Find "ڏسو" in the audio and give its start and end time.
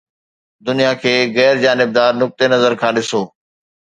2.99-3.21